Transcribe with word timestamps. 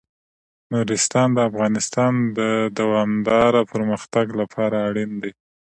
نورستان 0.73 1.27
د 1.35 1.39
افغانستان 1.49 2.13
د 2.37 2.39
دوامداره 2.79 3.61
پرمختګ 3.73 4.27
لپاره 4.41 4.75
اړین 4.87 5.11
دي. 5.23 5.31